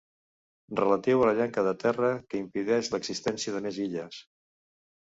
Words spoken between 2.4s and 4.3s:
impedeix l'existència de més illes.